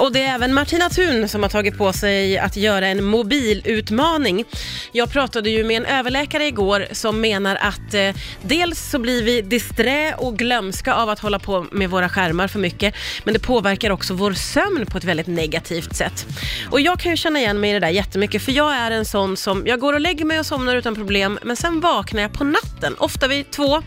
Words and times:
Och 0.00 0.12
det 0.12 0.22
är 0.22 0.34
även 0.34 0.54
Martina 0.54 0.88
Thun 0.88 1.28
som 1.28 1.42
har 1.42 1.50
tagit 1.50 1.78
på 1.78 1.92
sig 1.92 2.38
att 2.38 2.56
göra 2.56 2.86
en 2.86 3.04
mobilutmaning. 3.04 4.44
Jag 4.92 5.10
pratade 5.10 5.50
ju 5.50 5.64
med 5.64 5.76
en 5.76 5.84
överläkare 5.84 6.46
igår 6.46 6.86
som 6.92 7.20
menar 7.20 7.56
att 7.56 7.94
eh, 7.94 8.14
dels 8.42 8.90
så 8.90 8.98
blir 8.98 9.22
vi 9.22 9.42
disträ 9.42 10.14
och 10.14 10.38
glömska 10.38 10.94
av 10.94 11.08
att 11.08 11.18
hålla 11.18 11.38
på 11.38 11.66
med 11.72 11.90
våra 11.90 12.08
skärmar 12.08 12.48
för 12.48 12.58
mycket, 12.58 12.94
men 13.24 13.34
det 13.34 13.40
påverkar 13.40 13.90
också 13.90 14.14
vår 14.14 14.32
sömn 14.32 14.86
på 14.86 14.98
ett 14.98 15.04
väldigt 15.04 15.26
negativt 15.26 15.96
sätt. 15.96 16.26
Och 16.70 16.80
jag 16.80 17.00
kan 17.00 17.10
ju 17.10 17.16
känna 17.16 17.38
igen 17.38 17.60
mig 17.60 17.70
i 17.70 17.72
det 17.72 17.80
där 17.80 17.88
jättemycket, 17.88 18.42
för 18.42 18.52
jag 18.52 18.74
är 18.74 18.90
en 18.90 19.04
sån 19.04 19.36
som, 19.36 19.66
jag 19.66 19.80
går 19.80 19.92
och 19.92 20.00
lägger 20.00 20.24
mig 20.24 20.40
och 20.40 20.46
somnar 20.46 20.76
utan 20.76 20.94
problem, 20.94 21.38
men 21.42 21.56
sen 21.56 21.80
vaknar 21.80 22.22
jag 22.22 22.32
på 22.32 22.44
natten, 22.44 22.94
ofta 22.98 23.28
vid 23.28 23.50
två, 23.50 23.82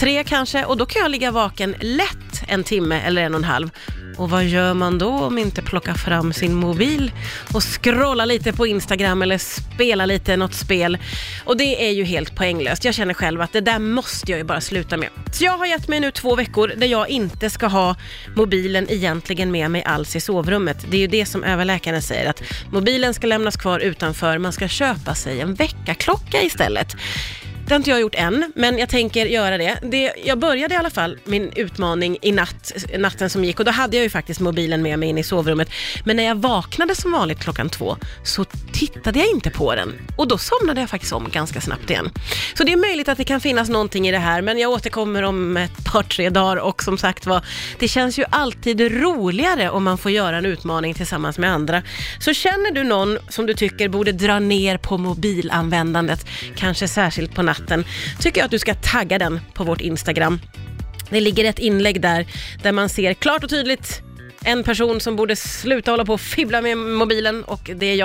tre 0.00 0.24
kanske, 0.24 0.64
och 0.64 0.76
då 0.76 0.86
kan 0.86 1.02
jag 1.02 1.10
ligga 1.10 1.30
vaken 1.30 1.74
lätt 1.80 2.42
en 2.48 2.64
timme 2.64 3.00
eller 3.00 3.22
en 3.22 3.34
och 3.34 3.38
en 3.38 3.44
halv. 3.44 3.70
Och 4.16 4.30
vad 4.30 4.44
gör 4.44 4.74
man 4.74 4.98
då 4.98 5.10
om 5.10 5.38
inte 5.38 5.62
plocka 5.62 5.94
fram 5.94 6.32
sin 6.32 6.54
mobil 6.54 7.12
och 7.54 7.62
scrolla 7.62 8.24
lite 8.24 8.52
på 8.52 8.66
Instagram 8.66 9.22
eller 9.22 9.38
spela 9.38 10.06
lite 10.06 10.36
något 10.36 10.54
spel? 10.54 10.98
Och 11.44 11.56
det 11.56 11.86
är 11.88 11.90
ju 11.90 12.04
helt 12.04 12.36
poänglöst. 12.36 12.84
Jag 12.84 12.94
känner 12.94 13.14
själv 13.14 13.40
att 13.40 13.52
det 13.52 13.60
där 13.60 13.78
måste 13.78 14.30
jag 14.30 14.38
ju 14.38 14.44
bara 14.44 14.60
sluta 14.60 14.96
med. 14.96 15.08
Så 15.32 15.44
jag 15.44 15.58
har 15.58 15.66
gett 15.66 15.88
mig 15.88 16.00
nu 16.00 16.10
två 16.10 16.36
veckor 16.36 16.72
där 16.76 16.86
jag 16.86 17.08
inte 17.08 17.50
ska 17.50 17.66
ha 17.66 17.96
mobilen 18.36 18.86
egentligen 18.90 19.50
med 19.50 19.70
mig 19.70 19.84
alls 19.84 20.16
i 20.16 20.20
sovrummet. 20.20 20.86
Det 20.90 20.96
är 20.96 21.00
ju 21.00 21.06
det 21.06 21.26
som 21.26 21.44
överläkaren 21.44 22.02
säger, 22.02 22.30
att 22.30 22.42
mobilen 22.72 23.14
ska 23.14 23.26
lämnas 23.26 23.56
kvar 23.56 23.78
utanför, 23.78 24.38
man 24.38 24.52
ska 24.52 24.68
köpa 24.68 25.14
sig 25.14 25.40
en 25.40 25.54
väckarklocka 25.54 26.42
istället. 26.42 26.96
Det 27.72 27.74
har 27.74 27.80
inte 27.80 27.90
jag 27.90 28.00
gjort 28.00 28.14
än, 28.14 28.52
men 28.54 28.78
jag 28.78 28.88
tänker 28.88 29.26
göra 29.26 29.58
det. 29.58 29.78
det. 29.82 30.12
Jag 30.24 30.38
började 30.38 30.74
i 30.74 30.76
alla 30.76 30.90
fall 30.90 31.18
min 31.24 31.52
utmaning 31.56 32.18
i 32.22 32.32
natt, 32.32 32.72
natten 32.98 33.30
som 33.30 33.44
gick 33.44 33.58
och 33.58 33.64
då 33.64 33.70
hade 33.70 33.96
jag 33.96 34.04
ju 34.04 34.10
faktiskt 34.10 34.40
mobilen 34.40 34.82
med 34.82 34.98
mig 34.98 35.08
in 35.08 35.18
i 35.18 35.22
sovrummet. 35.22 35.68
Men 36.04 36.16
när 36.16 36.24
jag 36.24 36.34
vaknade 36.34 36.94
som 36.94 37.12
vanligt 37.12 37.38
klockan 37.38 37.68
två 37.68 37.96
så 38.24 38.44
tittade 38.86 39.18
jag 39.18 39.28
inte 39.28 39.50
på 39.50 39.74
den 39.74 39.92
och 40.16 40.28
då 40.28 40.38
somnade 40.38 40.80
jag 40.80 40.90
faktiskt 40.90 41.12
om 41.12 41.28
ganska 41.32 41.60
snabbt 41.60 41.90
igen. 41.90 42.10
Så 42.54 42.64
det 42.64 42.72
är 42.72 42.76
möjligt 42.76 43.08
att 43.08 43.18
det 43.18 43.24
kan 43.24 43.40
finnas 43.40 43.68
någonting 43.68 44.08
i 44.08 44.12
det 44.12 44.18
här, 44.18 44.42
men 44.42 44.58
jag 44.58 44.70
återkommer 44.70 45.22
om 45.22 45.56
ett 45.56 45.84
par, 45.84 46.02
tre 46.02 46.30
dagar 46.30 46.56
och 46.56 46.82
som 46.82 46.98
sagt 46.98 47.26
var, 47.26 47.44
det 47.78 47.88
känns 47.88 48.18
ju 48.18 48.24
alltid 48.30 48.80
roligare 48.80 49.70
om 49.70 49.84
man 49.84 49.98
får 49.98 50.10
göra 50.10 50.36
en 50.36 50.46
utmaning 50.46 50.94
tillsammans 50.94 51.38
med 51.38 51.52
andra. 51.52 51.82
Så 52.20 52.34
känner 52.34 52.70
du 52.70 52.84
någon 52.84 53.18
som 53.28 53.46
du 53.46 53.54
tycker 53.54 53.88
borde 53.88 54.12
dra 54.12 54.38
ner 54.38 54.78
på 54.78 54.98
mobilanvändandet, 54.98 56.26
kanske 56.56 56.88
särskilt 56.88 57.34
på 57.34 57.42
natten, 57.42 57.84
tycker 58.20 58.40
jag 58.40 58.44
att 58.44 58.50
du 58.50 58.58
ska 58.58 58.74
tagga 58.74 59.18
den 59.18 59.40
på 59.54 59.64
vårt 59.64 59.80
Instagram. 59.80 60.40
Det 61.10 61.20
ligger 61.20 61.44
ett 61.44 61.58
inlägg 61.58 62.00
där, 62.00 62.26
där 62.62 62.72
man 62.72 62.88
ser 62.88 63.14
klart 63.14 63.44
och 63.44 63.50
tydligt 63.50 64.02
en 64.44 64.64
person 64.64 65.00
som 65.00 65.16
borde 65.16 65.36
sluta 65.36 65.90
hålla 65.90 66.04
på 66.04 66.12
och 66.12 66.20
fibbla 66.20 66.62
med 66.62 66.78
mobilen 66.78 67.44
och 67.44 67.70
det 67.76 67.86
är 67.86 67.94
jag 67.94 67.96